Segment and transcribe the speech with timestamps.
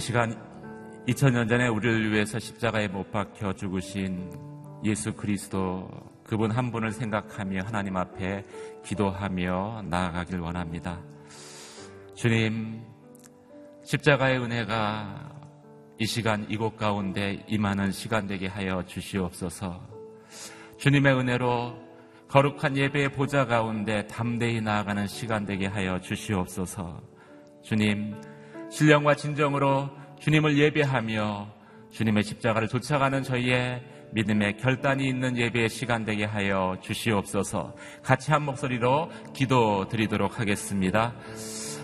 [0.00, 0.34] 이 시간
[1.08, 4.32] 2000년 전에 우리를 위해서 십자가에 못 박혀 죽으신
[4.82, 5.90] 예수 그리스도
[6.24, 8.46] 그분 한 분을 생각하며 하나님 앞에
[8.82, 11.02] 기도하며 나아가길 원합니다.
[12.14, 12.80] 주님,
[13.84, 15.32] 십자가의 은혜가
[15.98, 19.86] 이 시간 이곳 가운데 임하는 시간 되게 하여 주시옵소서.
[20.78, 21.76] 주님의 은혜로
[22.26, 27.02] 거룩한 예배의 보좌 가운데 담대히 나아가는 시간 되게 하여 주시옵소서.
[27.62, 28.14] 주님,
[28.70, 29.90] 신령과 진정으로
[30.20, 31.48] 주님을 예배하며
[31.92, 33.82] 주님의 십자가를 쫓아가는 저희의
[34.12, 37.74] 믿음의 결단이 있는 예배의 시간 되게 하여 주시옵소서.
[38.02, 41.14] 같이 한 목소리로 기도 드리도록 하겠습니다.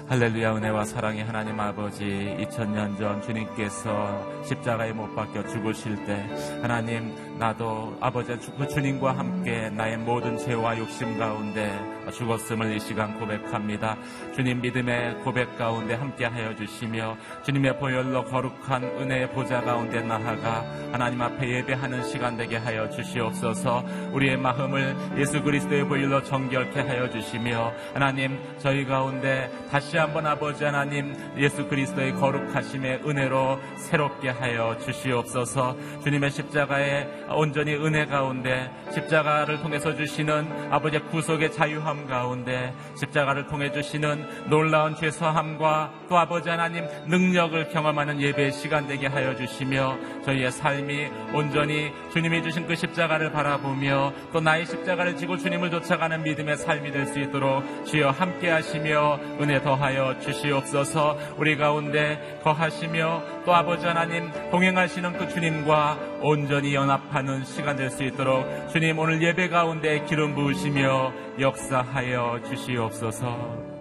[0.08, 6.14] 할렐루야 은혜와 사랑의 하나님 아버지 2000년 전 주님께서 십자가에 못 박혀 죽으실 때
[6.62, 11.78] 하나님 나도 아버지 그 주님과 함께 나의 모든 죄와 욕심 가운데
[12.10, 13.96] 죽었음을 이 시간 고백합니다.
[14.34, 21.48] 주님 믿음의 고백 가운데 함께하여 주시며 주님의 보혈로 거룩한 은혜의 보좌 가운데 나아가 하나님 앞에
[21.48, 23.84] 예배하는 시간 되게 하여 주시옵소서.
[24.12, 31.14] 우리의 마음을 예수 그리스도의 보혈로 정결케 하여 주시며 하나님 저희 가운데 다시 한번 아버지 하나님
[31.36, 35.76] 예수 그리스도의 거룩하심의 은혜로 새롭게 하여 주시옵소서.
[36.02, 44.48] 주님의 십자가의 온전히 은혜 가운데 십자가를 통해서 주시는 아버지의 구속의 자유함 가운데 십자가를 통해 주시는
[44.48, 51.92] 놀라운 죄사함과 또 아버지 하나님 능력을 경험하는 예배의 시간 되게 하여 주시며 저희의 삶이 온전히
[52.12, 57.20] 주님이 주신 그 십자가를 바라보며 또 나의 십자가를 지고 주님을 쫓아가는 믿음의 삶이 될 수
[57.20, 61.16] 있도록 주여 함께 하시며 은혜 더하여 주시옵소서.
[61.36, 68.68] 우리 가운데 거하시며 또 아버지 하나님 동행하시는 그 주님과 온전히 연합하는 시간 될 수 있도록
[68.70, 73.76] 주님 오늘 예배 가운데 기름 부으시며 역사하여 주시옵소서.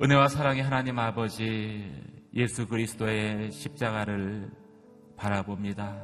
[0.00, 1.90] 은혜와 사랑의 하나님 아버지
[2.34, 4.48] 예수 그리스도의 십자가를
[5.16, 5.96] 바라봅니다.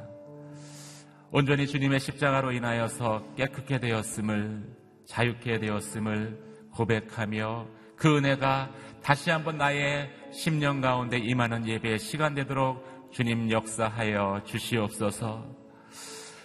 [1.31, 4.63] 온전히 주님의 십자가로 인하여서 깨끗게 되었음을
[5.07, 6.39] 자유케 되었음을
[6.73, 8.69] 고백하며 그 은혜가
[9.01, 15.49] 다시 한번 나의 심령 가운데 임하는 예배의 시간 되도록 주님 역사하여 주시옵소서.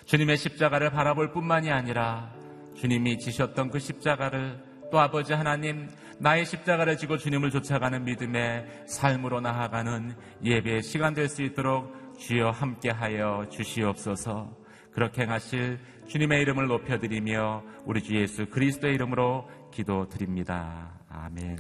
[0.05, 2.33] 주님의 십자가를 바라볼 뿐만이 아니라
[2.77, 4.63] 주님이 지셨던 그 십자가를
[4.93, 5.89] 또 아버지 하나님
[6.21, 10.15] 나의 십자가를 지고 주님을 쫓아가는 믿음의 삶으로 나아가는
[10.45, 14.57] 예배의 시간 될 수 있도록 주여 함께하여 주시옵소서.
[14.93, 21.01] 그렇게 행하실 주님의 이름을 높여드리며 우리 주 예수 그리스도의 이름으로 기도드립니다.
[21.09, 21.57] 아멘.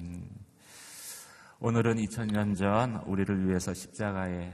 [1.58, 4.52] 오늘은 2000년 전 우리를 위해서 십자가에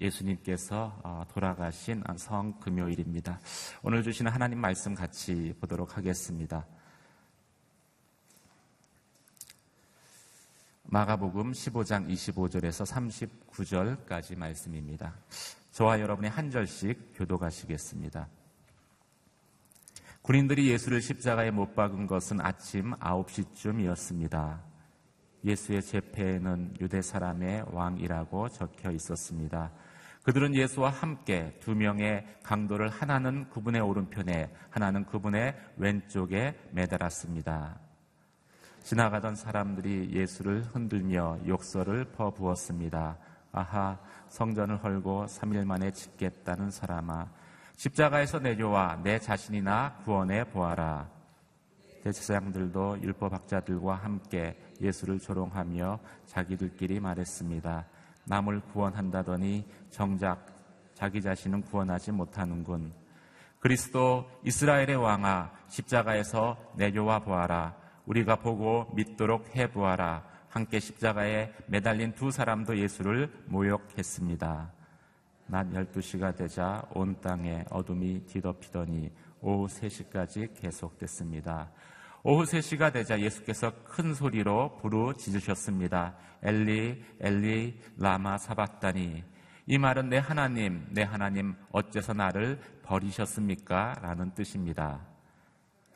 [0.00, 3.38] 예수님께서 어, 돌아가신 성금요일입니다.
[3.82, 6.66] 오늘 주시는 하나님 말씀 같이 보도록 하겠습니다.
[10.84, 12.84] 마가복음 15장 25절에서
[14.08, 15.14] 39절까지 말씀입니다.
[15.70, 18.28] 저와 여러분이 한 절씩 교도가시겠습니다.
[20.22, 24.60] 군인들이 예수를 십자가에 못 박은 것은 아침 9시쯤이었습니다.
[25.44, 29.70] 예수의 제패에는 유대 사람의 왕이라고 적혀 있었습니다.
[30.22, 37.78] 그들은 예수와 함께 두 명의 강도를 하나는 그분의 오른편에 하나는 그분의 왼쪽에 매달았습니다.
[38.82, 43.16] 지나가던 사람들이 예수를 흔들며 욕설을 퍼부었습니다.
[43.52, 47.26] 아하, 성전을 헐고 3일 만에 짓겠다는 사람아,
[47.76, 51.08] 십자가에서 내려와 내 자신이나 구원해 보아라.
[52.02, 57.86] 대제사장들도 율법학자들과 함께 예수를 조롱하며 자기들끼리 말했습니다.
[58.24, 60.46] 남을 구원한다더니 정작
[60.94, 62.92] 자기 자신은 구원하지 못하는군.
[63.58, 67.74] 그리스도 이스라엘의 왕아 십자가에서 내려와 보아라.
[68.06, 70.24] 우리가 보고 믿도록 해 보아라.
[70.48, 74.72] 함께 십자가에 매달린 두 사람도 예수를 모욕했습니다.
[75.46, 81.70] 낮 12시가 되자 온 땅에 어둠이 뒤덮이더니 오후 3시까지 계속됐습니다.
[82.22, 86.14] 오후 3시가 되자 예수께서 큰 소리로 부르짖으셨습니다.
[86.42, 89.24] 엘리, 엘리, 라마 사박다니.
[89.66, 94.00] 이 말은 내 하나님, 내 하나님, 어째서 나를 버리셨습니까?
[94.02, 95.00] 라는 뜻입니다.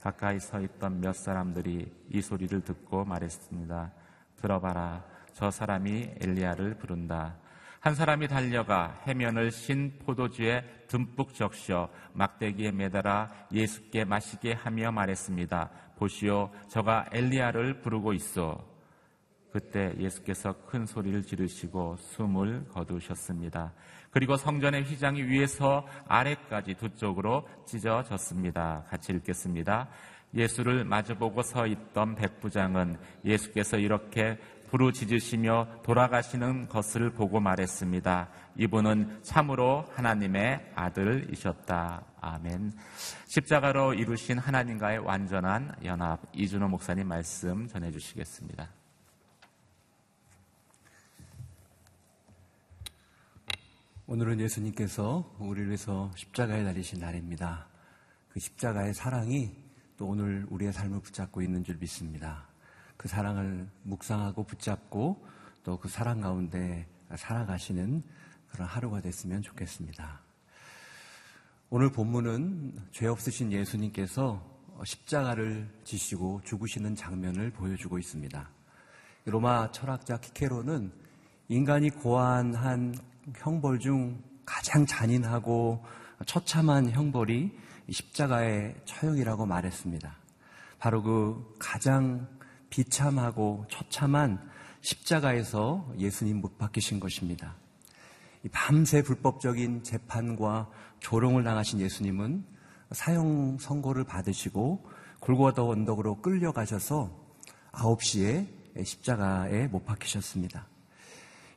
[0.00, 3.92] 가까이 서 있던 몇 사람들이 이 소리를 듣고 말했습니다.
[4.36, 5.04] 들어봐라.
[5.34, 7.36] 저 사람이 엘리야를 부른다.
[7.80, 15.70] 한 사람이 달려가 해면을 신 포도주에 듬뿍 적셔 막대기에 매달아 예수께 마시게 하며 말했습니다.
[15.96, 18.64] 보시오, 저가 엘리야를 부르고 있어.
[19.52, 23.72] 그때 예수께서 큰 소리를 지르시고 숨을 거두셨습니다.
[24.10, 28.84] 그리고 성전의 휘장이 위에서 아래까지 두 쪽으로 찢어졌습니다.
[28.88, 29.88] 같이 읽겠습니다.
[30.34, 34.38] 예수를 마주보고 서 있던 백부장은 예수께서 이렇게
[34.74, 38.28] 부르짖으시며 돌아가시는 것을 보고 말했습니다.
[38.56, 42.04] 이분은 참으로 하나님의 아들이셨다.
[42.20, 42.72] 아멘.
[43.26, 48.68] 십자가로 이루신 하나님과의 완전한 연합 이준호 목사님 말씀 전해 주시겠습니다.
[54.08, 57.68] 오늘은 예수님께서 우리를 위해서 십자가에 달리신 날입니다.
[58.28, 59.54] 그 십자가의 사랑이
[59.96, 62.53] 또 오늘 우리의 삶을 붙잡고 있는 줄 믿습니다.
[62.96, 65.26] 그 사랑을 묵상하고 붙잡고
[65.64, 68.02] 또 그 사랑 가운데 살아가시는
[68.50, 70.20] 그런 하루가 됐으면 좋겠습니다.
[71.70, 74.44] 오늘 본문은 죄 없으신 예수님께서
[74.84, 78.48] 십자가를 지시고 죽으시는 장면을 보여주고 있습니다.
[79.24, 80.92] 로마 철학자 키케로는
[81.48, 82.94] 인간이 고안한
[83.36, 85.84] 형벌 중 가장 잔인하고
[86.26, 87.58] 처참한 형벌이
[87.90, 90.16] 십자가의 처형이라고 말했습니다.
[90.78, 92.28] 바로 그 가장
[92.74, 94.40] 비참하고 처참한
[94.80, 97.54] 십자가에서 예수님 못 박히신 것입니다.
[98.50, 102.44] 밤새 불법적인 재판과 조롱을 당하신 예수님은
[102.90, 104.84] 사형 선고를 받으시고
[105.20, 107.16] 골고다 언덕으로 끌려가셔서
[107.70, 108.48] 9시에
[108.84, 110.66] 십자가에 못 박히셨습니다.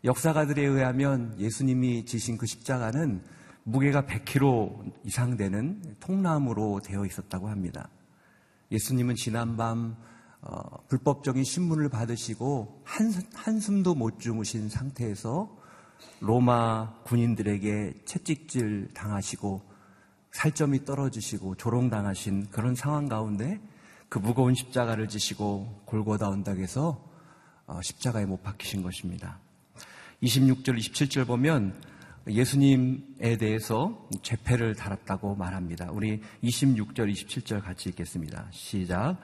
[0.03, 3.23] 역사가들에 의하면 예수님이 지신 그 십자가는
[3.63, 7.89] 무게가 100kg 이상 되는 통나무로 되어 있었다고 합니다.
[8.71, 9.97] 예수님은 지난밤
[10.41, 15.55] 어, 불법적인 신문을 받으시고 한, 한숨 도 못 주무신 상태에서
[16.19, 19.61] 로마 군인들에게 채찍질 당하시고
[20.31, 23.59] 살점이 떨어지시고 조롱당하신 그런 상황 가운데
[24.09, 27.03] 그 무거운 십자가를 지시고 골고다 언덕에서
[27.65, 29.39] 어, 십자가에 못 박히신 것입니다.
[30.23, 31.75] 26절, 27절 보면
[32.27, 35.89] 예수님에 대해서 죄패를 달았다고 말합니다.
[35.91, 38.47] 우리 26절, 27절 같이 읽겠습니다.
[38.51, 39.17] 시작.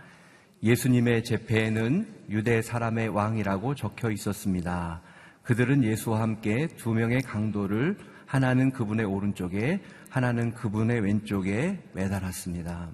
[0.64, 5.02] 예수님의 제패에는 유대 사람의 왕이라고 적혀 있었습니다.
[5.44, 12.90] 그들은 예수와 함께 두 명의 강도를 하나는 그분의 오른쪽에 하나는 그분의 왼쪽에 매달았습니다.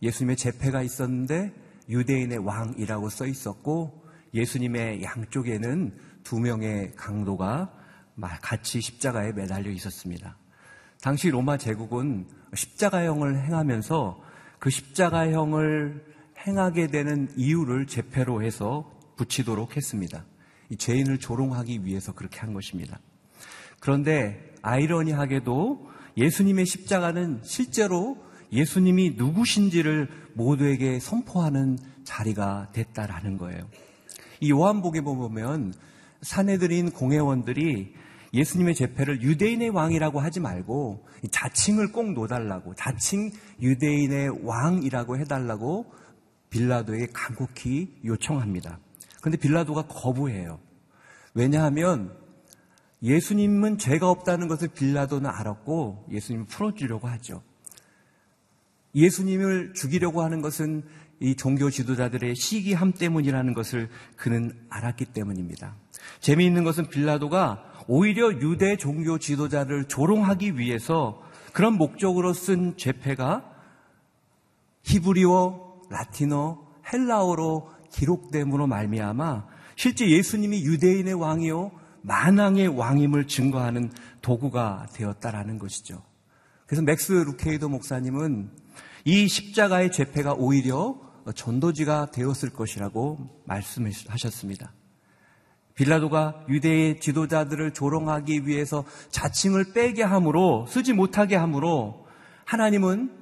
[0.00, 1.52] 예수님의 제패가 있었는데
[1.88, 7.74] 유대인의 왕이라고 써 있었고 예수님의 양쪽에는 두 명의 강도가
[8.40, 10.36] 같이 십자가에 매달려 있었습니다.
[11.02, 14.22] 당시 로마 제국은 십자가형을 행하면서
[14.60, 20.24] 그 십자가형을 행하게 되는 이유를 제패로 해서 붙이도록 했습니다.
[20.70, 22.98] 이 죄인을 조롱하기 위해서 그렇게 한 것입니다.
[23.80, 28.16] 그런데 아이러니하게도 예수님의 십자가는 실제로
[28.52, 33.68] 예수님이 누구신지를 모두에게 선포하는 자리가 됐다라는 거예요.
[34.40, 35.74] 이 요한복에 보면
[36.22, 37.94] 사내들인 공회원들이
[38.32, 43.30] 예수님의 제패를 유대인의 왕이라고 하지 말고 자칭을 꼭 놓달라고 자칭
[43.60, 45.92] 유대인의 왕이라고 해달라고
[46.50, 48.78] 빌라도에게 간곡히 요청합니다.
[49.20, 50.60] 그런데 빌라도가 거부해요.
[51.34, 52.16] 왜냐하면
[53.02, 57.42] 예수님은 죄가 없다는 것을 빌라도는 알았고 예수님을 풀어주려고 하죠.
[58.94, 60.82] 예수님을 죽이려고 하는 것은
[61.20, 65.76] 이 종교 지도자들의 시기함 때문이라는 것을 그는 알았기 때문입니다.
[66.20, 73.44] 재미있는 것은 빌라도가 오히려 유대 종교 지도자를 조롱하기 위해서 그런 목적으로 쓴 죄패가
[74.82, 83.90] 히브리어, 라틴어, 헬라어로 기록됨으로 말미암아 실제 예수님이 유대인의 왕이요 만왕의 왕임을 증거하는
[84.22, 86.02] 도구가 되었다라는 것이죠.
[86.66, 88.50] 그래서 맥스 루케이도 목사님은
[89.04, 90.98] 이 십자가의 죄패가 오히려
[91.34, 94.72] 전도지가 되었을 것이라고 말씀하셨습니다.
[95.74, 102.06] 빌라도가 유대의 지도자들을 조롱하기 위해서 자칭을 빼게 함으로 쓰지 못하게 함으로
[102.44, 103.19] 하나님은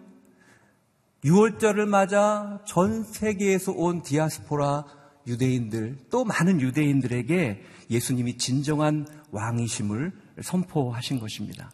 [1.28, 4.84] 6월절을 맞아 전 세계에서 온 디아스포라
[5.26, 11.70] 유대인들 또 많은 유대인들에게 예수님이 진정한 왕이심을 선포하신 것입니다.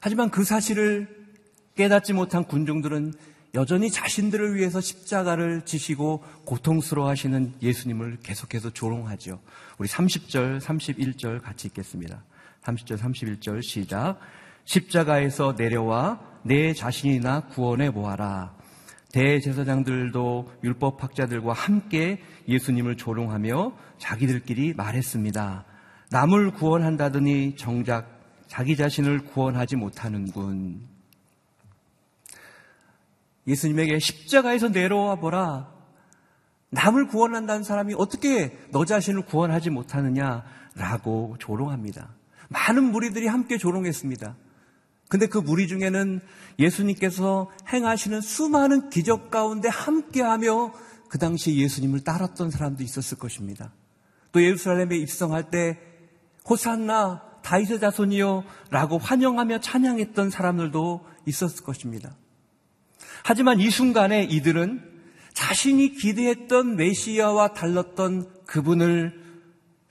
[0.00, 1.08] 하지만 그 사실을
[1.74, 3.14] 깨닫지 못한 군중들은
[3.54, 9.40] 여전히 자신들을 위해서 십자가를 지시고 고통스러워 하시는 예수님을 계속해서 조롱하죠.
[9.78, 12.22] 우리 30절, 31절 같이 읽겠습니다.
[12.62, 14.20] 30절, 31절 시작.
[14.68, 18.54] 십자가에서 내려와 내 자신이나 구원해 보아라.
[19.12, 25.64] 대제사장들도 율법학자들과 함께 예수님을 조롱하며 자기들끼리 말했습니다.
[26.10, 30.86] 남을 구원한다더니 정작 자기 자신을 구원하지 못하는군.
[33.46, 35.72] 예수님에게 십자가에서 내려와 보라.
[36.70, 42.10] 남을 구원한다는 사람이 어떻게 너 자신을 구원하지 못하느냐라고 조롱합니다.
[42.50, 44.36] 많은 무리들이 함께 조롱했습니다.
[45.08, 46.20] 근데 그 무리 중에는
[46.58, 50.72] 예수님께서 행하시는 수많은 기적 가운데 함께하며
[51.08, 53.72] 그 당시 예수님을 따랐던 사람도 있었을 것입니다.
[54.32, 55.78] 또 예루살렘에 입성할 때
[56.48, 62.14] 호산나 다이세 자손이요 라고 환영하며 찬양했던 사람들도 있었을 것입니다.
[63.24, 64.82] 하지만 이 순간에 이들은
[65.32, 69.22] 자신이 기대했던 메시아와 달랐던 그분을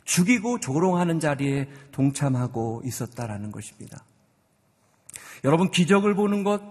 [0.04, 4.04] 죽이고 조롱하는 자리에 동참하고 있었다라는 것입니다.
[5.44, 6.62] 여러분 기적을 보는 것,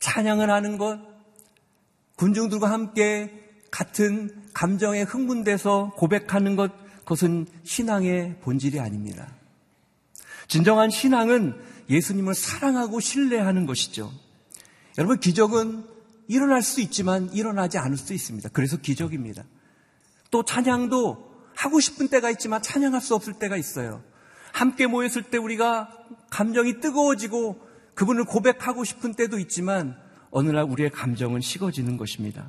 [0.00, 0.98] 찬양을 하는 것,
[2.16, 3.32] 군중들과 함께
[3.70, 9.28] 같은 감정에 흥분돼서 고백하는 것, 그것은 신앙의 본질이 아닙니다.
[10.46, 11.58] 진정한 신앙은
[11.90, 14.12] 예수님을 사랑하고 신뢰하는 것이죠.
[14.98, 15.84] 여러분, 기적은
[16.26, 18.50] 일어날 수 있지만 일어나지 않을 수 있습니다.
[18.52, 19.44] 그래서 기적입니다.
[20.30, 24.02] 또 찬양도 하고 싶은 때가 있지만 찬양할 수 없을 때가 있어요.
[24.52, 25.90] 함께 모였을 때 우리가
[26.30, 27.67] 감정이 뜨거워지고
[27.98, 29.96] 그분을 고백하고 싶은 때도 있지만
[30.30, 32.46] 어느 날 우리의 감정은 식어지는 것입니다.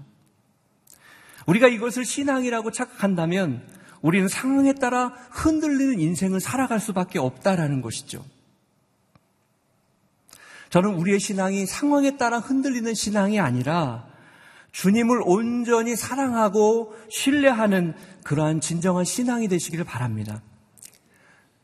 [1.48, 3.68] 우리가 이것을 신앙이라고 착각한다면
[4.04, 8.24] 우리는 상황에 따라 흔들리는 인생을 살아갈 수밖에 없다라는 것이죠.
[10.70, 14.06] 저는 우리의 신앙이 상황에 따라 흔들리는 신앙이 아니라
[14.72, 20.44] 주님을 온전히 사랑하고 신뢰하는 그러한 진정한 신앙이 되시기를 바랍니다.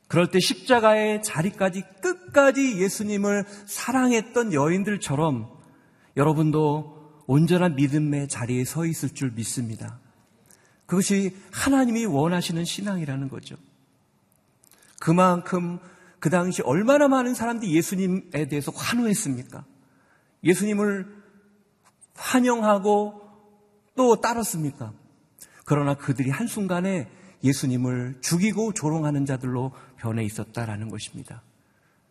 [0.08, 5.50] 그럴 때 십자가의 자리까지 끝까지 예수님을 사랑했던 여인들처럼
[6.16, 10.00] 여러분도 온전한 믿음의 자리에 서 있을 줄 믿습니다.
[10.86, 13.56] 그것이 하나님이 원하시는 신앙이라는 거죠.
[15.00, 15.80] 그만큼
[16.20, 19.66] 그 당시 얼마나 많은 사람들이 예수님에 대해서 환호했습니까?
[20.44, 21.08] 예수님을
[22.16, 23.22] 환영하고
[23.96, 24.94] 또 따랐습니까?
[25.66, 27.10] 그러나 그들이 한순간에
[27.44, 29.72] 예수님을 죽이고 조롱하는 자들로
[30.06, 31.42] 변해 있었다라는 것입니다.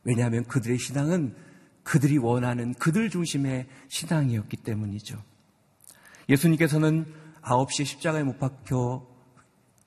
[0.03, 1.37] 왜냐하면 그들의 신앙은
[1.85, 5.23] 그들이 원하는 그들 중심의 신앙이었기 때문이죠.
[6.29, 7.07] 예수님께서는
[7.43, 9.07] 9시에 십자가에 못 박혀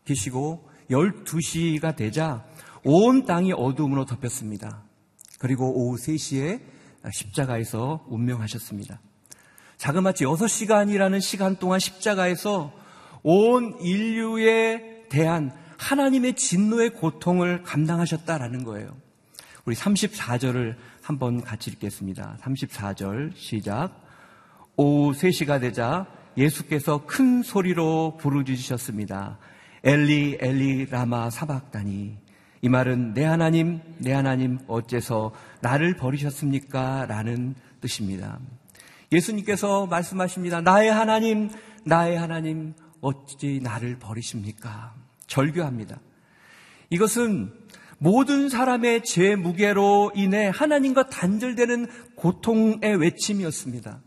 [0.06, 2.46] 계시고 12시가 되자
[2.86, 4.84] 온 땅이 어둠으로 덮였습니다.
[5.40, 6.62] 그리고 오후 3시에
[7.12, 9.02] 십자가에서 운명하셨습니다.
[9.76, 12.72] 자그마치 6시간이라는 시간 동안 십자가에서
[13.24, 18.96] 온 인류에 대한 하나님의 진노의 고통을 감당하셨다라는 거예요.
[19.66, 22.38] 우리 34절을 한번 같이 읽겠습니다.
[22.42, 24.02] 34절 시작.
[24.76, 29.38] 오후 3시가 되자 예수께서 큰 소리로 부르짖으셨습니다.
[29.84, 32.18] 엘리 엘리 라마 사박다니
[32.62, 37.06] 이 말은 내 하나님 내 하나님 어째서 나를 버리셨습니까?
[37.08, 38.40] 라는 뜻입니다.
[39.12, 40.62] 예수님께서 말씀하십니다.
[40.62, 41.50] 나의 하나님
[41.86, 44.94] 나의 하나님 어찌 나를 버리십니까?
[45.28, 46.00] 절규합니다.
[46.90, 47.54] 이것은
[48.00, 54.02] 모든 사람의 죄 무게로 인해 하나님과 단절되는 고통의 외침이었습니다.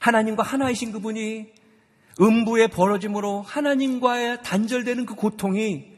[0.00, 1.52] 하나님과 하나이신 그분이
[2.20, 5.92] 음부의 벌어짐으로 하나님과의 단절되는 그 고통이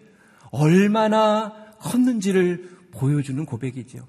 [0.50, 4.06] 얼마나 컸는지를 보여주는 고백이죠.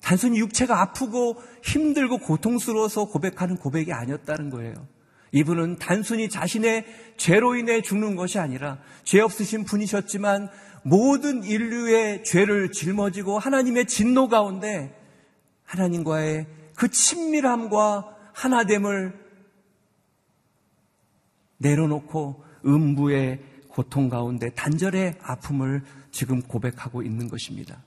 [0.00, 4.86] 단순히 육체가 아프고 힘들고 고통스러워서 고백하는 고백이 아니었다는 거예요.
[5.32, 6.84] 이분은 단순히 자신의
[7.16, 10.48] 죄로 인해 죽는 것이 아니라 죄 없으신 분이셨지만
[10.82, 14.96] 모든 인류의 죄를 짊어지고 하나님의 진노 가운데
[15.64, 19.14] 하나님과의 그 친밀함과 하나됨을
[21.58, 27.82] 내려놓고 음부의 고통 가운데 단절의 아픔을 지금 고백하고 있는 것입니다.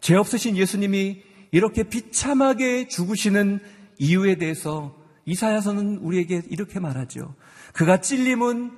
[0.00, 3.60] 죄 없으신 예수님이 이렇게 비참하게 죽으시는
[3.98, 4.94] 이유에 대해서
[5.26, 7.34] 이사야서는 우리에게 이렇게 말하죠.
[7.72, 8.76] 그가 찔림은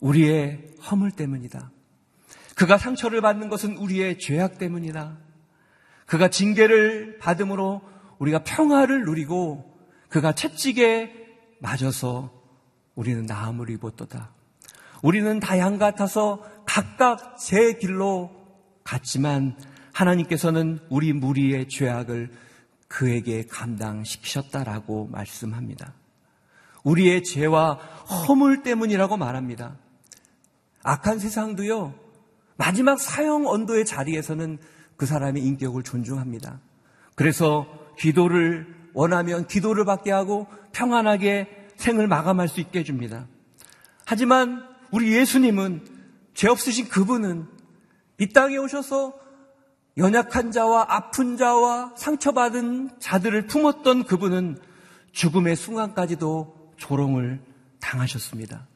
[0.00, 1.70] 우리의 허물 때문이다.
[2.56, 5.18] 그가 상처를 받는 것은 우리의 죄악 때문이다.
[6.06, 7.82] 그가 징계를 받음으로
[8.18, 9.74] 우리가 평화를 누리고
[10.08, 11.12] 그가 채찍에
[11.60, 12.32] 맞아서
[12.94, 14.30] 우리는 나음을 입었도다.
[15.02, 18.30] 우리는 다 양 같아서 각각 제 길로
[18.84, 19.56] 갔지만
[19.92, 22.30] 하나님께서는 우리 무리의 죄악을
[22.94, 25.94] 그에게 감당시키셨다라고 말씀합니다.
[26.84, 29.76] 우리의 죄와 허물 때문이라고 말합니다.
[30.84, 31.92] 악한 세상도요,
[32.56, 34.58] 마지막 사형 언도의 자리에서는
[34.96, 36.60] 그 사람의 인격을 존중합니다.
[37.16, 37.66] 그래서
[37.98, 43.26] 기도를 원하면 기도를 받게 하고 평안하게 생을 마감할 수 있게 해줍니다.
[44.04, 45.84] 하지만 우리 예수님은
[46.34, 47.48] 죄 없으신 그분은
[48.20, 49.23] 이 땅에 오셔서
[49.96, 54.58] 연약한 자와 아픈 자와 상처받은 자들을 품었던 그분은
[55.12, 57.40] 죽음의 순간까지도 조롱을
[57.80, 58.66] 당하셨습니다.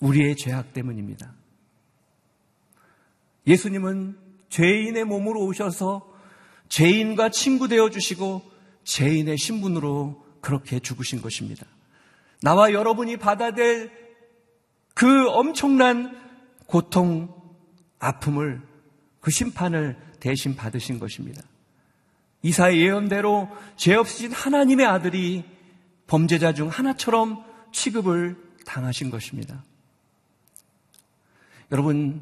[0.00, 1.32] 우리의 죄악 때문입니다.
[3.46, 6.12] 예수님은 죄인의 몸으로 오셔서
[6.68, 8.42] 죄인과 친구 되어 주시고
[8.82, 11.66] 죄인의 신분으로 그렇게 죽으신 것입니다.
[12.42, 13.92] 나와 여러분이 받아들
[14.94, 16.20] 그 엄청난
[16.66, 17.34] 고통,
[17.98, 18.62] 아픔을
[19.24, 21.42] 그 심판을 대신 받으신 것입니다.
[22.42, 25.44] 이사의 예언대로 죄 없으신 하나님의 아들이
[26.06, 29.64] 범죄자 중 하나처럼 취급을 당하신 것입니다.
[31.72, 32.20] 여러분,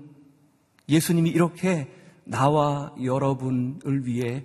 [0.88, 4.45] 예수님이 이렇게 나와 여러분을 위해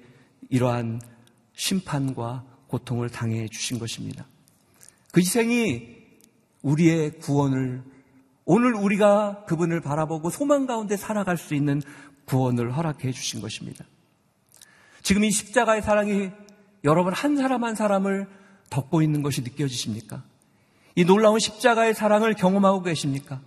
[0.49, 0.99] 이러한
[1.53, 4.25] 심판과 고통을 당해 주신 것입니다.
[5.11, 5.95] 그 희생이
[6.63, 7.83] 우리의 구원을
[8.49, 11.81] 오늘 우리가 그분을 바라보고 소망 가운데 살아갈 수 있는
[12.27, 13.85] 구원을 허락해 주신 것입니다.
[15.01, 16.31] 지금 이 십자가의 사랑이
[16.83, 18.27] 여러분 한 사람 한 사람을
[18.69, 20.23] 덮고 있는 것이 느껴지십니까?
[20.95, 23.41] 이 놀라운 십자가의 사랑을 경험하고 계십니까?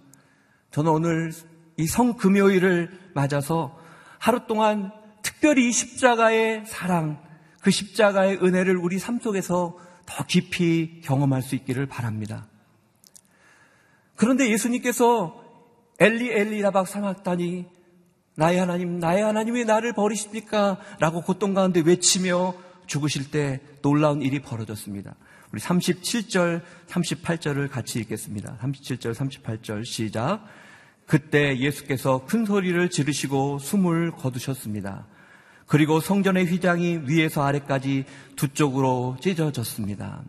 [0.71, 1.33] 저는 오늘
[1.77, 3.79] 이 성금요일을 맞아서
[4.19, 7.23] 하루 동안 특별히 이 십자가의 사랑,
[7.61, 12.47] 그 십자가의 은혜를 우리 삶 속에서 더 깊이 경험할 수 있기를 바랍니다.
[14.17, 15.43] 그런데 예수님께서
[15.99, 17.80] 엘리 엘리 라박 삼았다니
[18.37, 20.79] 나의 하나님, 나의 하나님 왜 나를 버리십니까?
[20.99, 22.55] 라고 고통 가운데 외치며
[22.87, 25.15] 죽으실 때 놀라운 일이 벌어졌습니다.
[25.53, 28.59] 우리 37절, 38절을 같이 읽겠습니다.
[28.63, 30.45] 37절, 38절 시작.
[31.07, 35.07] 그때 예수께서 큰 소리를 지르시고 숨을 거두셨습니다.
[35.67, 38.05] 그리고 성전의 휘장이 위에서 아래까지
[38.37, 40.23] 두 쪽으로 찢어졌습니다.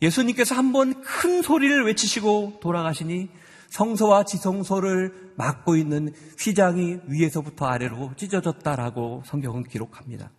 [0.00, 3.28] 예수님께서 한 번 큰 소리를 외치시고 돌아가시니
[3.68, 10.30] 성소와 지성소를 막고 있는 휘장이 위에서부터 아래로 찢어졌다라고 성경은 기록합니다.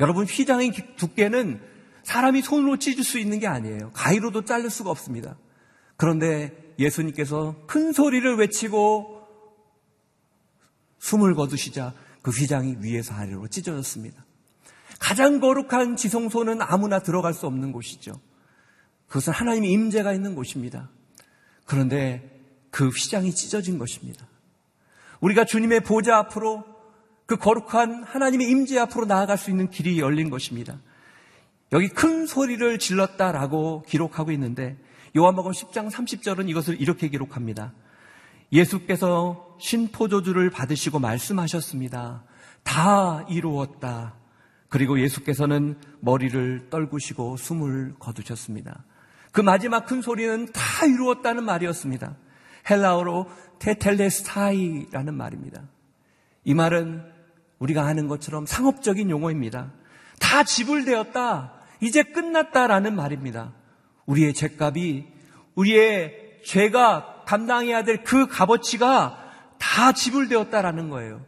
[0.00, 1.60] 여러분, 휘장의 두께는
[2.02, 3.90] 사람이 손으로 찢을 수 있는 게 아니에요.
[3.92, 5.36] 가위로도 자를 수가 없습니다.
[5.96, 9.20] 그런데 예수님께서 큰 소리를 외치고
[10.98, 14.24] 숨을 거두시자 그 휘장이 위에서 아래로 찢어졌습니다.
[14.98, 18.12] 가장 거룩한 지성소는 아무나 들어갈 수 없는 곳이죠.
[19.08, 20.90] 그것은 하나님의 임재가 있는 곳입니다.
[21.64, 22.39] 그런데
[22.70, 24.26] 그 휘장이 찢어진 것입니다.
[25.20, 26.64] 우리가 주님의 보좌 앞으로
[27.26, 30.80] 그 거룩한 하나님의 임재 앞으로 나아갈 수 있는 길이 열린 것입니다.
[31.72, 34.76] 여기 큰 소리를 질렀다라고 기록하고 있는데
[35.16, 37.72] 요한복음 10장 30절은 이것을 이렇게 기록합니다.
[38.52, 42.24] 예수께서 신포도주를 받으시고 말씀하셨습니다.
[42.64, 44.16] 다 이루었다.
[44.68, 48.84] 그리고 예수께서는 머리를 떨구시고 숨을 거두셨습니다.
[49.32, 52.16] 그 마지막 큰 소리는 다 이루었다는 말이었습니다.
[52.68, 53.26] 헬라어로
[53.58, 55.62] 테텔레스타이라는 말입니다.
[56.44, 57.04] 이 말은
[57.58, 59.72] 우리가 아는 것처럼 상업적인 용어입니다.
[60.18, 61.54] 다 지불되었다.
[61.80, 63.52] 이제 끝났다라는 말입니다.
[64.06, 65.06] 우리의 죄값이
[65.54, 69.18] 우리의 죄가 감당해야 될 그 값어치가
[69.58, 71.24] 다 지불되었다라는 거예요.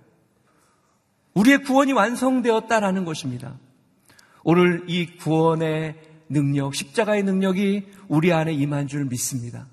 [1.35, 3.59] 우리의 구원이 완성되었다라는 것입니다.
[4.45, 5.97] 오늘 이 구원의
[6.29, 9.66] 능력, 십자가의 능력이 우리 안에 임한 줄 믿습니다.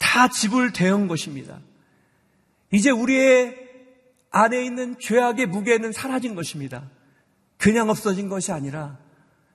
[0.00, 1.60] 다 지불되은 것입니다.
[2.72, 3.56] 이제 우리의
[4.30, 6.90] 안에 있는 죄악의 무게는 사라진 것입니다.
[7.56, 8.98] 그냥 없어진 것이 아니라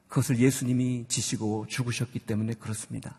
[0.07, 3.15] 그것을 예수님이 지시고 죽으셨기 때문에 그렇습니다.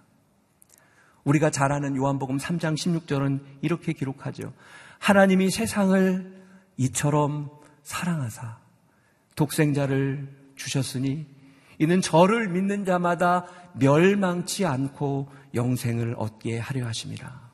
[1.25, 4.53] 우리가 잘 아는 요한복음 3장 16절은 이렇게 기록하죠.
[4.99, 6.45] 하나님이 세상을
[6.77, 7.51] 이처럼
[7.83, 8.59] 사랑하사
[9.35, 11.27] 독생자를 주셨으니
[11.79, 17.47] 이는 저를 믿는 자마다 멸망치 않고 영생을 얻게 하려 하심이라.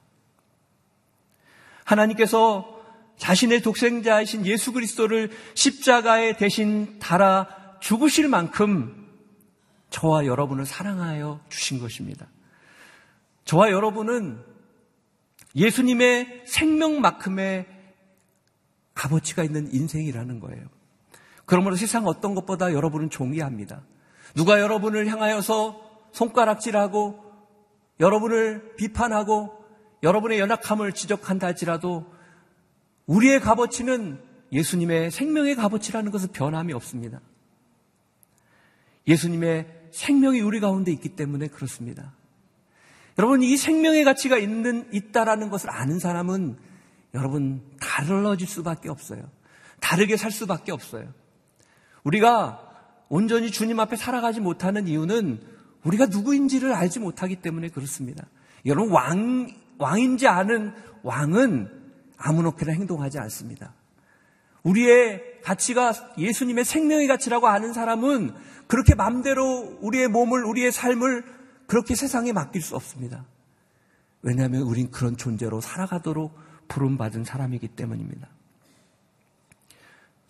[1.85, 2.81] 하나님께서
[3.17, 9.09] 자신의 독생자이신 예수 그리스도를 십자가에 대신 달아 죽으실 만큼
[9.91, 12.27] 저와 여러분을 사랑하여 주신 것입니다.
[13.45, 14.43] 저와 여러분은
[15.55, 17.67] 예수님의 생명만큼의
[18.95, 20.65] 값어치가 있는 인생이라는 거예요.
[21.45, 23.83] 그러므로 세상 어떤 것보다 여러분은 존귀합니다.
[24.35, 27.23] 누가 여러분을 향하여서 손가락질하고
[28.01, 29.63] 여러분을 비판하고
[30.03, 32.07] 여러분의 연약함을 지적한다 할지라도
[33.07, 34.21] 우리의 값어치는
[34.53, 37.21] 예수님의 생명의 값어치라는 것은 변함이 없습니다.
[39.07, 42.13] 예수님의 생명이 우리 가운데 있기 때문에 그렇습니다.
[43.19, 46.57] 여러분, 이 생명의 가치가 있는, 있다라는 것을 아는 사람은
[47.15, 49.23] 여러분, 달라질 수밖에 없어요.
[49.81, 51.13] 다르게 살 수밖에 없어요.
[52.05, 52.72] 우리가
[53.13, 55.39] 온전히 주님 앞에 살아가지 못하는 이유는
[55.85, 58.25] 우리가 누구인지를 알지 못하기 때문에 그렇습니다.
[58.65, 60.73] 여러분, 왕, 왕인지 아는
[61.03, 61.69] 왕은
[62.17, 63.75] 아무렇게나 행동하지 않습니다.
[64.63, 68.33] 우리의 가치가 예수님의 생명의 가치라고 아는 사람은
[68.67, 71.23] 그렇게 마음대로 우리의 몸을, 우리의 삶을
[71.67, 73.27] 그렇게 세상에 맡길 수 없습니다.
[74.23, 76.35] 왜냐하면 우린 그런 존재로 살아가도록
[76.69, 78.27] 부름받은 사람이기 때문입니다.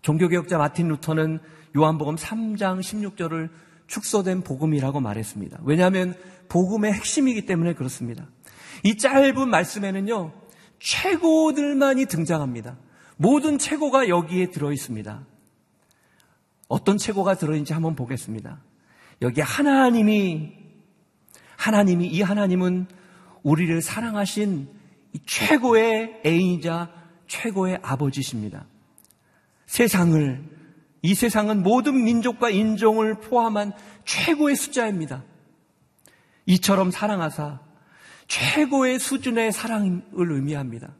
[0.03, 1.41] 종교개혁자 마틴 루터는
[1.77, 3.51] 요한복음 3장 16절을
[3.87, 5.61] 축소된 복음이라고 말했습니다.
[5.65, 6.15] 왜냐하면
[6.49, 8.27] 복음의 핵심이기 때문에 그렇습니다.
[8.85, 10.33] 이 짧은 말씀에는요,
[10.81, 12.77] 최고들만이 등장합니다.
[13.17, 15.25] 모든 최고가 여기에 들어 있습니다.
[16.69, 18.61] 어떤 최고가 들어있는지 한번 보겠습니다.
[19.21, 20.53] 여기 하나님이,
[21.57, 22.87] 하나님이, 이 하나님은
[23.43, 24.69] 우리를 사랑하신
[25.27, 26.91] 최고의 애인이자
[27.29, 28.67] 최고의 아버지십니다.
[29.73, 30.45] 세상을
[31.01, 33.73] 이 세상은 모든 민족과 인종을 포함한
[34.05, 35.25] 최고의 숫자입니다.
[36.45, 37.59] 이처럼 사랑하사
[38.29, 40.95] 최고의 수준의 사랑을 의미합니다.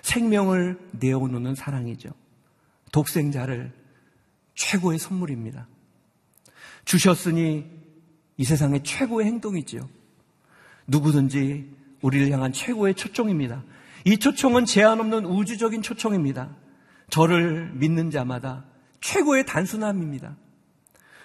[0.00, 2.08] 생명을 내어놓는 사랑이죠.
[2.90, 3.70] 독생자를
[4.54, 5.68] 최고의 선물입니다.
[6.86, 7.66] 주셨으니
[8.38, 9.86] 이 세상의 최고의 행동이지요.
[10.86, 11.70] 누구든지
[12.00, 13.62] 우리를 향한 최고의 초종입니다.
[14.06, 16.63] 이 초청은 제한 없는 우주적인 초청입니다.
[17.10, 18.64] 저를 믿는 자마다
[19.00, 20.36] 최고의 단순함입니다.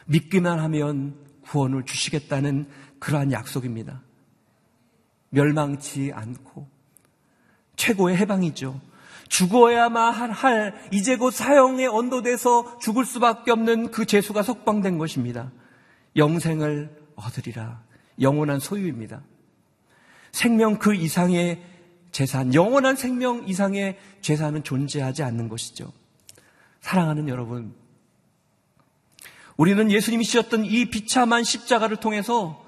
[0.06, 2.68] 믿기만 하면 구원을 주시겠다는
[3.00, 4.02] 그러한 약속입니다.
[5.30, 6.68] 멸망치 않고
[7.76, 8.82] 최고의 해방이죠.
[9.30, 15.52] 죽어야만 할 이제 곧 사형에 언도돼서 죽을 수밖에 없는 그 죄수가 석방된 것입니다.
[16.16, 17.84] 영생을 얻으리라.
[18.20, 19.22] 영원한 소유입니다.
[20.32, 21.64] 생명 그 이상의
[22.12, 25.92] 재산, 영원한 생명 이상의 재산은 존재하지 않는 것이죠.
[26.82, 27.74] 사랑하는 여러분,
[29.58, 32.64] 우리는 예수님이 지셨던 이 비참한 십자가를 통해서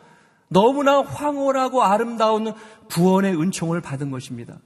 [0.49, 2.53] 너무나 황홀하고 아름다운
[2.89, 4.59] 구원의 은총을 받은 것입니다.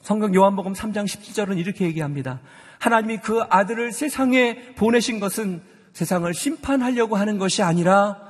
[0.00, 2.40] 성경 요한복음 3장 17절은 이렇게 얘기합니다.
[2.78, 8.20] 하나님이 그 아들을 세상에 보내신 것은 세상을 심판하려고 하는 것이 아니라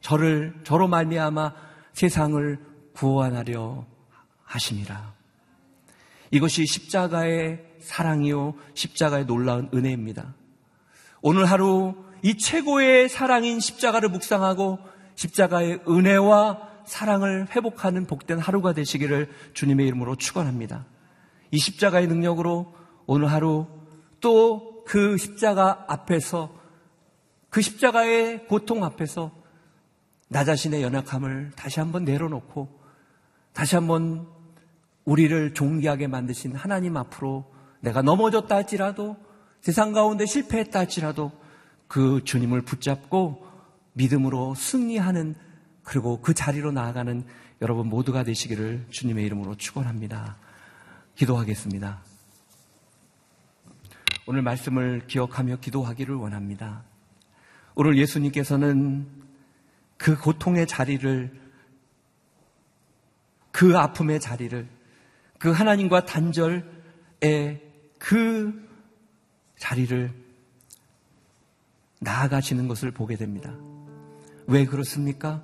[0.00, 1.54] 저를 저로 말미암아
[1.94, 2.58] 세상을
[2.92, 3.86] 구원하려
[4.46, 5.14] 하심이라.
[6.30, 10.34] 이것이 십자가의 사랑이요 십자가의 놀라운 은혜입니다.
[11.20, 14.78] 오늘 하루 이 최고의 사랑인 십자가를 묵상하고
[15.14, 20.86] 십자가의 은혜와 사랑을 회복하는 복된 하루가 되시기를 주님의 이름으로 축원합니다.
[21.50, 22.74] 이 십자가의 능력으로
[23.06, 23.66] 오늘 하루
[24.20, 26.54] 또 그 십자가 앞에서
[27.50, 29.32] 그 십자가의 고통 앞에서
[30.28, 32.80] 나 자신의 연약함을 다시 한번 내려놓고
[33.52, 34.28] 다시 한번
[35.06, 39.16] 우리를 존귀하게 만드신 하나님 앞으로 내가 넘어졌다 할지라도
[39.60, 41.32] 세상 가운데 실패했다 할지라도
[41.88, 43.46] 그 주님을 붙잡고
[43.94, 45.34] 믿음으로 승리하는
[45.82, 47.24] 그리고 그 자리로 나아가는
[47.62, 50.36] 여러분 모두가 되시기를 주님의 이름으로 축원합니다.
[51.14, 52.02] 기도하겠습니다.
[54.26, 56.82] 오늘 말씀을 기억하며 기도하기를 원합니다.
[57.76, 59.06] 오늘 예수님께서는
[59.96, 61.30] 그 고통의 자리를
[63.52, 64.75] 그 아픔의 자리를
[65.38, 67.62] 그 하나님과 단절의
[67.98, 68.66] 그
[69.58, 70.10] 자리를
[72.00, 73.54] 나아가시는 것을 보게 됩니다.
[74.46, 75.42] 왜 그렇습니까?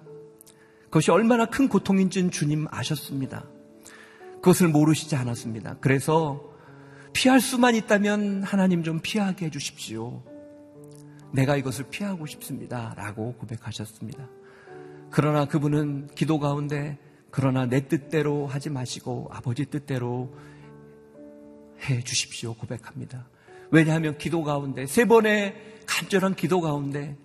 [0.85, 3.45] 그것이 얼마나 큰 고통인지는 주님 아셨습니다.
[4.37, 5.77] 그것을 모르시지 않았습니다.
[5.81, 6.53] 그래서
[7.13, 10.23] 피할 수만 있다면 하나님 좀 피하게 해주십시오.
[11.33, 12.95] 내가 이것을 피하고 싶습니다.
[12.97, 14.29] 라고 고백하셨습니다.
[15.11, 16.99] 그러나 그분은 기도 가운데
[17.33, 20.33] 그러나 내 뜻대로 하지 마시고 아버지 뜻대로
[21.81, 22.55] 해 주십시오.
[22.55, 23.27] 고백합니다.
[23.71, 25.55] 왜냐하면 기도 가운데, 세 번의
[25.87, 27.17] 간절한 기도 가운데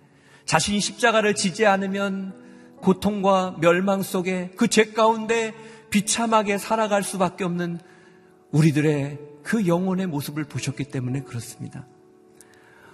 [0.46, 2.34] 자신이 십자가를 지지 않으면
[2.80, 5.52] 고통과 멸망 속에 그 죄 가운데
[5.90, 7.78] 비참하게 살아갈 수밖에 없는
[8.50, 11.86] 우리들의 그 영혼의 모습을 보셨기 때문에 그렇습니다.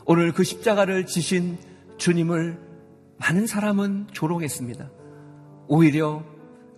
[0.05, 1.59] 오늘 그 십자가를 지신
[1.97, 2.59] 주님을
[3.19, 4.91] 많은 사람은 조롱했습니다.
[5.69, 6.34] 오히려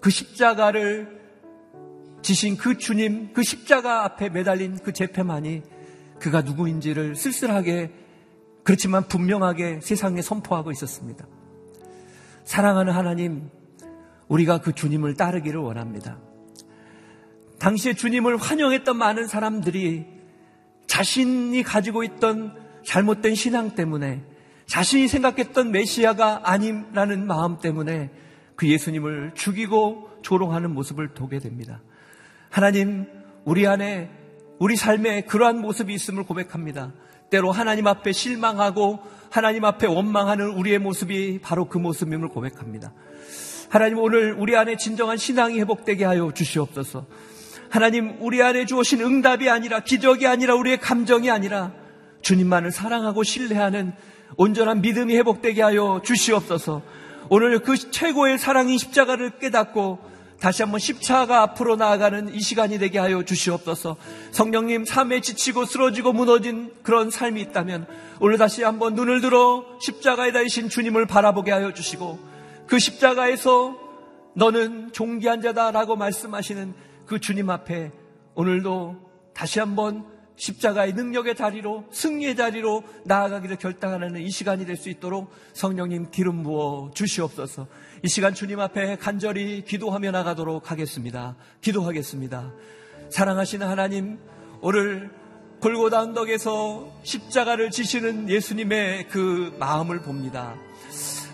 [0.06, 1.20] 그 십자가를
[2.22, 5.64] 지신 그 주님, 그 십자가 앞에 매달린 그 제패만이
[6.20, 7.90] 그가 누구인지를 쓸쓸하게
[8.62, 11.26] 그렇지만 분명하게 세상에 선포하고 있었습니다.
[12.44, 13.50] 사랑하는 하나님,
[14.28, 16.18] 우리가 그 주님을 따르기를 원합니다.
[17.58, 20.06] 당시에 주님을 환영했던 많은 사람들이
[20.86, 24.22] 자신이 가지고 있던 잘못된 신앙 때문에
[24.66, 28.12] 자신이 생각했던 메시아가 아님라는 마음 때문에
[28.56, 31.80] 그 예수님을 죽이고 조롱하는 모습을 보게 됩니다.
[32.50, 33.06] 하나님,
[33.44, 34.10] 우리 안에
[34.58, 36.92] 우리 삶에 그러한 모습이 있음을 고백합니다.
[37.30, 42.92] 때로 하나님 앞에 실망하고 하나님 앞에 원망하는 우리의 모습이 바로 그 모습임을 고백합니다.
[43.68, 47.06] 하나님 오늘 우리 안에 진정한 신앙이 회복되게 하여 주시옵소서.
[47.68, 51.72] 하나님 우리 안에 주어진 응답이 아니라 기적이 아니라 우리의 감정이 아니라
[52.22, 53.92] 주님만을 사랑하고 신뢰하는
[54.36, 56.82] 온전한 믿음이 회복되게 하여 주시옵소서.
[57.28, 59.98] 오늘 그 최고의 사랑인 십자가를 깨닫고
[60.40, 63.96] 다시 한번 십자가 앞으로 나아가는 이 시간이 되게 하여 주시옵소서.
[64.32, 67.86] 성령님 삶에 지치고 쓰러지고 무너진 그런 삶이 있다면
[68.20, 72.18] 오늘 다시 한번 눈을 들어 십자가에 다이신 주님을 바라보게 하여 주시고
[72.66, 73.78] 그 십자가에서
[74.34, 76.74] 너는 종기한 자다라고 말씀하시는
[77.06, 77.92] 그 주님 앞에
[78.34, 78.96] 오늘도
[79.32, 80.04] 다시 한번
[80.36, 86.90] 십자가의 능력의 자리로 승리의 자리로 나아가기를 결단하는 이 시간이 될 수 있도록 성령님 기름 부어
[86.94, 87.66] 주시옵소서.
[88.02, 91.34] 이 시간 주님 앞에 간절히 기도하며 나가도록 하겠습니다.
[91.62, 92.52] 기도하겠습니다.
[93.08, 94.18] 사랑하시는 하나님,
[94.60, 95.10] 오늘
[95.60, 100.54] 골고다 언덕에서 십자가를 지시는 예수님의 그 마음을 봅니다.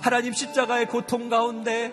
[0.01, 1.93] 하나님 십자가의 고통 가운데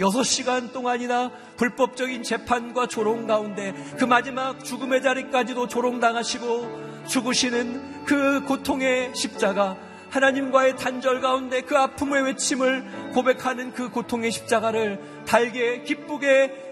[0.00, 9.76] 6시간 동안이나 불법적인 재판과 조롱 가운데 그 마지막 죽음의 자리까지도 조롱당하시고 죽으시는 그 고통의 십자가
[10.10, 16.70] 하나님과의 단절 가운데 그 아픔의 외침을 고백하는 그 고통의 십자가를 달게 기쁘게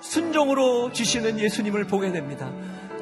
[0.00, 2.50] 순종으로 주시는 예수님을 보게 됩니다.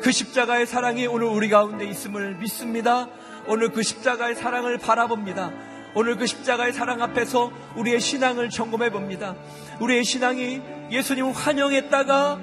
[0.03, 3.09] 그 십자가의 사랑이 오늘 우리 가운데 있음을 믿습니다.
[3.47, 5.53] 오늘 그 십자가의 사랑을 바라봅니다.
[5.99, 9.35] 오늘 그 십자가의 사랑 앞에서 우리의 신앙을 점검해 봅니다.
[9.81, 12.39] 우리의 신앙이 예수님을 환영했다가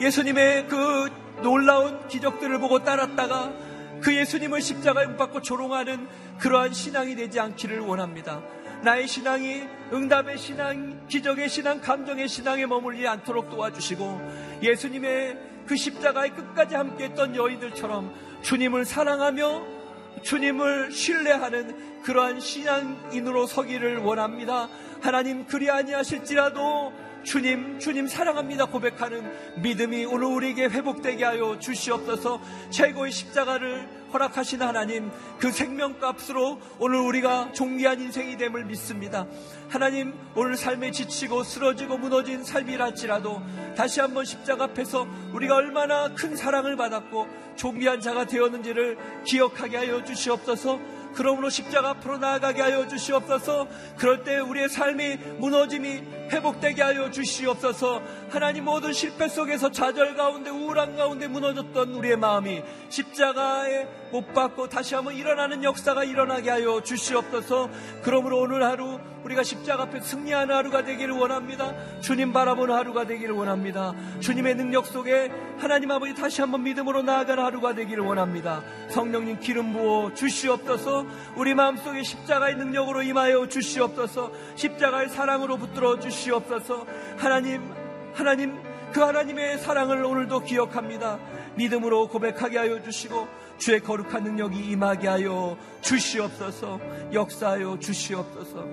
[0.00, 1.10] 예수님의 그
[1.42, 3.52] 놀라운 기적들을 보고 따랐다가
[4.00, 6.06] 그 예수님을 십자가에 못 박고 조롱하는
[6.38, 8.42] 그러한 신앙이 되지 않기를 원합니다.
[8.84, 16.76] 나의 신앙이 응답의 신앙, 기적의 신앙, 감정의 신앙에 머물지 않도록 도와주시고 예수님의 그 십자가에 끝까지
[16.76, 19.79] 함께했던 여인들처럼 주님을 사랑하며
[20.22, 24.68] 주님을 신뢰하는 그러한 신앙인으로 서기를 원합니다.
[25.00, 29.30] 하나님 그리 아니하실지라도 주님, 주님 사랑합니다 고백하는
[29.62, 38.00] 믿음이 오늘 우리에게 회복되게 하여 주시옵소서 최고의 십자가를 허락하신 하나님 그 생명값으로 오늘 우리가 종기한
[38.00, 39.26] 인생이 됨을 믿습니다.
[39.68, 43.40] 하나님 오늘 삶에 지치고 쓰러지고 무너진 삶이랄지라도
[43.76, 50.80] 다시 한번 십자가 앞에서 우리가 얼마나 큰 사랑을 받았고 종기한 자가 되었는지를 기억하게 하여 주시옵소서
[51.14, 53.68] 그러므로 십자가 앞으로 나아가게 하여 주시옵소서.
[53.96, 58.02] 그럴 때 우리의 삶이 무너짐이 회복되게 하여 주시옵소서.
[58.30, 64.94] 하나님 모든 실패 속에서 좌절 가운데 우울한 가운데 무너졌던 우리의 마음이 십자가에 못 박고 다시
[64.94, 67.68] 한번 일어나는 역사가 일어나게 하여 주시옵소서.
[68.02, 71.74] 그러므로 오늘 하루 우리가 십자가 앞에 승리하는 하루가 되기를 원합니다.
[72.00, 73.94] 주님 바라보는 하루가 되기를 원합니다.
[74.20, 78.62] 주님의 능력 속에 하나님 아버지 다시 한번 믿음으로 나아가는 하루가 되기를 원합니다.
[78.90, 81.04] 성령님 기름 부어 주시옵소서.
[81.36, 84.30] 우리 마음속에 십자가의 능력으로 임하여 주시옵소서.
[84.54, 86.86] 십자가의 사랑으로 붙들어 주시옵소서.
[87.18, 87.79] 하나님,
[88.14, 88.56] 하나님
[88.92, 91.18] 그 하나님의 사랑을 오늘도 기억합니다.
[91.56, 96.80] 믿음으로 고백하게 하여 주시고 주의 거룩한 능력이 임하게 하여 주시옵소서.
[97.12, 98.66] 역사하여 주시옵소서.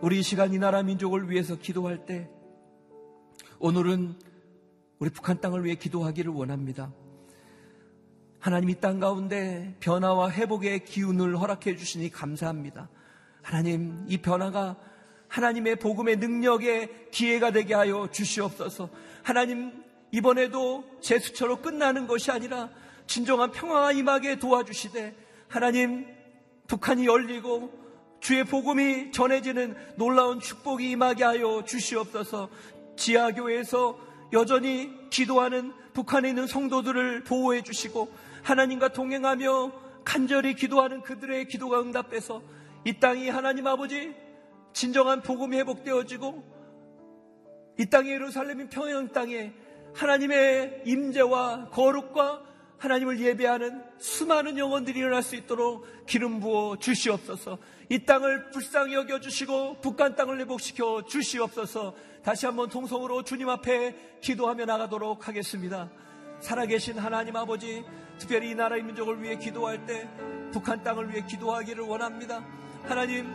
[0.00, 2.28] 우리 이 시간 이 나라 민족을 위해서 기도할 때
[3.58, 4.14] 오늘은
[4.98, 6.92] 우리 북한 땅을 위해 기도하기를 원합니다.
[8.38, 12.88] 하나님 이 땅 가운데 변화와 회복의 기운을 허락해 주시니 감사합니다.
[13.42, 14.76] 하나님 이 변화가
[15.30, 18.90] 하나님의 복음의 능력의 기회가 되게 하여 주시옵소서.
[19.22, 19.72] 하나님
[20.10, 22.68] 이번에도 제수처로 끝나는 것이 아니라
[23.06, 25.14] 진정한 평화가 임하게 도와주시되
[25.48, 26.06] 하나님
[26.66, 27.72] 북한이 열리고
[28.20, 32.50] 주의 복음이 전해지는 놀라운 축복이 임하게 하여 주시옵소서.
[32.96, 33.98] 지하교회에서
[34.32, 38.12] 여전히 기도하는 북한에 있는 성도들을 보호해 주시고
[38.42, 39.72] 하나님과 동행하며
[40.04, 42.42] 간절히 기도하는 그들의 기도가 응답돼서
[42.84, 44.14] 이 땅이 하나님 아버지
[44.72, 46.44] 진정한 복음이 회복되어지고
[47.78, 49.52] 이 땅이 예루살렘인 평양 땅에
[49.94, 52.42] 하나님의 임재와 거룩과
[52.78, 57.58] 하나님을 예배하는 수많은 영혼들이 일어날 수 있도록 기름 부어 주시옵소서.
[57.90, 61.94] 이 땅을 불쌍히 여겨 주시고 북한 땅을 회복시켜 주시옵소서.
[62.22, 65.90] 다시 한번 통성으로 주님 앞에 기도하며 나가도록 하겠습니다.
[66.40, 67.84] 살아계신 하나님 아버지,
[68.18, 70.08] 특별히 이 나라의 민족을 위해 기도할 때
[70.52, 72.42] 북한 땅을 위해 기도하기를 원합니다.
[72.84, 73.26] 하나님,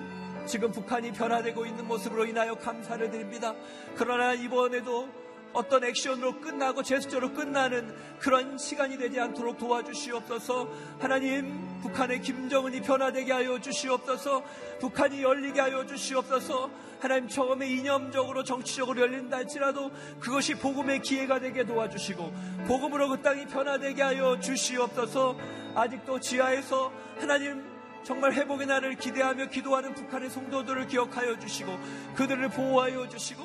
[0.45, 3.53] 지금 북한이 변화되고 있는 모습으로 인하여 감사를 드립니다.
[3.95, 5.09] 그러나 이번에도
[5.55, 10.69] 어떤 액션으로 끝나고 제스처로 끝나는 그런 시간이 되지 않도록 도와주시옵소서.
[10.99, 14.43] 하나님, 북한의 김정은이 변화되게 하여 주시옵소서.
[14.79, 16.69] 북한이 열리게 하여 주시옵소서.
[16.99, 22.33] 하나님 처음에 이념적으로 정치적으로 열린다 할지라도 그것이 복음의 기회가 되게 도와주시고
[22.67, 25.37] 복음으로 그 땅이 변화되게 하여 주시옵소서.
[25.75, 27.74] 아직도 지하에서 하나님
[28.05, 31.77] 정말 회복의 날을 기대하며 기도하는 북한의 성도들을 기억하여 주시고
[32.15, 33.43] 그들을 보호하여 주시고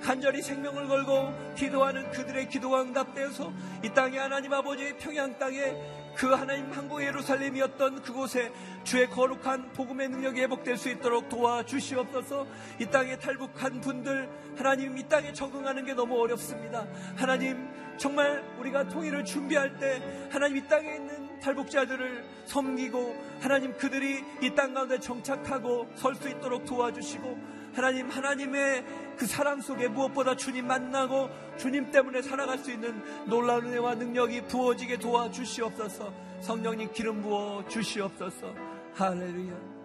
[0.00, 3.52] 간절히 생명을 걸고 기도하는 그들의 기도가 응답되어서
[3.82, 5.74] 이 땅에 하나님 아버지 평양 땅에
[6.14, 8.52] 그 하나님 항구 예루살렘이었던 그곳에
[8.84, 12.46] 주의 거룩한 복음의 능력이 회복될 수 있도록 도와주시옵소서.
[12.80, 16.86] 이 땅에 탈북한 분들 하나님 이 땅에 적응하는 게 너무 어렵습니다.
[17.16, 20.00] 하나님 정말 우리가 통일을 준비할 때
[20.30, 26.64] 하나님 이 땅에 있는 탈북자들을 섬기고 하나님 그들이 이 땅 가운데 정착하고 설 수 있도록
[26.64, 28.84] 도와주시고 하나님, 하나님의
[29.18, 31.28] 그 사랑 속에 무엇보다 주님 만나고
[31.58, 36.12] 주님 때문에 살아갈 수 있는 놀라운 은혜와 능력이 부어지게 도와주시옵소서.
[36.40, 38.54] 성령님 기름 부어 주시옵소서.
[38.94, 39.76] 할렐루야.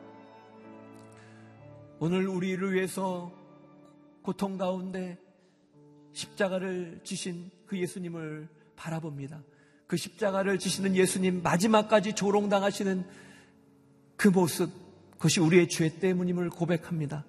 [2.00, 3.32] 오늘 우리를 위해서
[4.22, 5.18] 고통 가운데
[6.14, 9.42] 십자가를 지신 그 예수님을 바라봅니다.
[9.92, 13.04] 그 십자가를 지시는 예수님 마지막까지 조롱당하시는
[14.16, 14.72] 그 모습,
[15.18, 17.26] 그것이 우리의 죄 때문임을 고백합니다.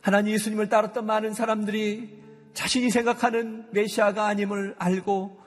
[0.00, 2.20] 하나님 예수님을 따랐던 많은 사람들이
[2.52, 5.38] 자신이 생각하는 메시아가 아님을 알고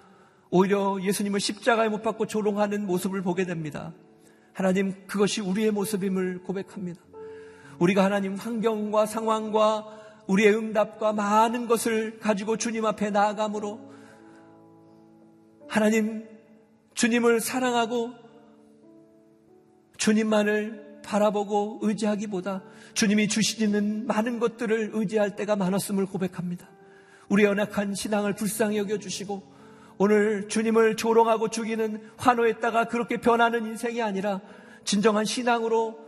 [0.50, 3.92] 오히려 예수님을 십자가에 못 박고 조롱하는 모습을 보게 됩니다.
[4.54, 7.02] 하나님 그것이 우리의 모습임을 고백합니다.
[7.78, 9.86] 우리가 하나님 환경과 상황과
[10.28, 13.82] 우리의 응답과 많은 것을 가지고 주님 앞에 나아감으로
[15.68, 16.37] 하나님
[16.98, 18.12] 주님을 사랑하고
[19.98, 22.64] 주님만을 바라보고 의지하기보다
[22.96, 26.68] 주님이 주시는 많은 것들을 의지할 때가 많았음을 고백합니다.
[27.30, 29.44] 우리 연약한 신앙을 불쌍히 여겨주시고
[30.00, 34.42] 오늘 주님을 조롱하고 죽이는 환호했다가 그렇게 변하는 인생이 아니라
[34.84, 36.00] 진정한 신앙으로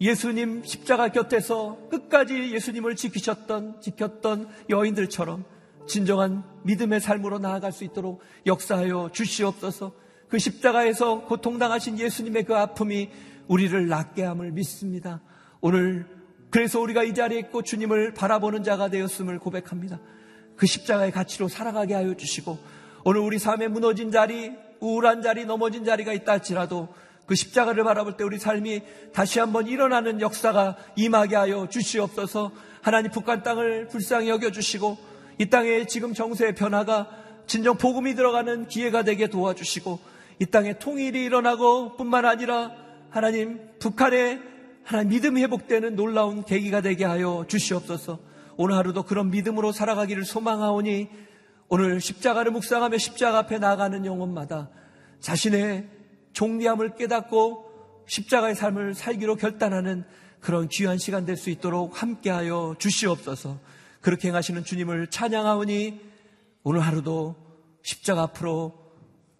[0.00, 5.44] 예수님 십자가 곁에서 끝까지 예수님을 지키셨던, 지켰던 여인들처럼
[5.86, 10.00] 진정한 믿음의 삶으로 나아갈 수 있도록 역사하여 주시옵소서
[10.30, 13.10] 그 십자가에서 고통당하신 예수님의 그 아픔이
[13.48, 15.20] 우리를 낫게 함을 믿습니다.
[15.60, 16.06] 오늘
[16.50, 20.00] 그래서 우리가 이 자리에 있고 주님을 바라보는 자가 되었음을 고백합니다.
[20.56, 22.58] 그 십자가의 가치로 살아가게 하여 주시고
[23.04, 26.88] 오늘 우리 삶에 무너진 자리, 우울한 자리, 넘어진 자리가 있다 할지라도
[27.26, 32.52] 그 십자가를 바라볼 때 우리 삶이 다시 한번 일어나는 역사가 임하게 하여 주시옵소서
[32.82, 34.96] 하나님 북한 땅을 불쌍히 여겨주시고
[35.38, 37.08] 이 땅에 지금 정세의 변화가
[37.46, 42.72] 진정 복음이 들어가는 기회가 되게 도와주시고 이 땅에 통일이 일어나고 뿐만 아니라
[43.10, 44.40] 하나님 북한의
[44.84, 48.18] 하나님 믿음이 회복되는 놀라운 계기가 되게 하여 주시옵소서
[48.56, 51.08] 오늘 하루도 그런 믿음으로 살아가기를 소망하오니
[51.68, 54.70] 오늘 십자가를 묵상하며 십자가 앞에 나가는 영혼마다
[55.20, 55.88] 자신의
[56.32, 60.04] 종리함을 깨닫고 십자가의 삶을 살기로 결단하는
[60.40, 63.60] 그런 귀한 시간 될 수 있도록 함께하여 주시옵소서.
[64.00, 66.00] 그렇게 행하시는 주님을 찬양하오니
[66.62, 67.36] 오늘 하루도
[67.82, 68.79] 십자가 앞으로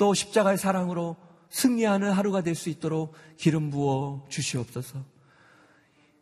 [0.01, 1.15] 또 십자가의 사랑으로
[1.51, 5.05] 승리하는 하루가 될 수 있도록 기름 부어 주시옵소서.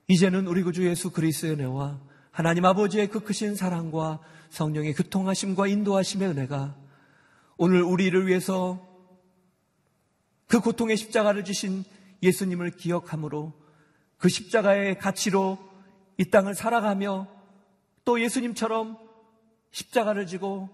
[0.08, 2.00] 이제는 우리 구주 예수 그리스도의 은혜와
[2.32, 4.18] 하나님 아버지의 그 크신 사랑과
[4.50, 6.76] 성령의 교통하심과 인도하심의 은혜가
[7.56, 8.84] 오늘 우리를 위해서
[10.48, 11.84] 그 고통의 십자가를 주신
[12.20, 13.52] 예수님을 기억함으로
[14.16, 15.56] 그 십자가의 가치로
[16.16, 17.28] 이 땅을 살아가며
[18.04, 18.98] 또 예수님처럼
[19.70, 20.68] 십자가를 지고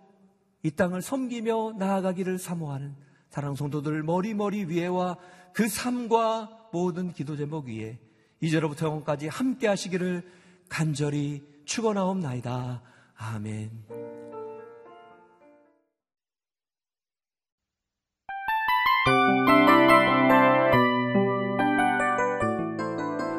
[0.64, 2.96] 이 땅을 섬기며 나아가기를 사모하는
[3.28, 5.18] 사랑 성도들 머리머리 위에와
[5.52, 7.98] 그 삶과 모든 기도 제목 위에
[8.40, 10.22] 이제로부터 영원까지 함께 하시기를
[10.68, 12.82] 간절히 축원하옵나이다.
[13.16, 13.70] 아멘.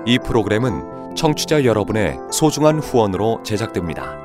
[0.08, 4.25] 이 프로그램은 청취자 여러분의 소중한 후원으로 제작됩니다.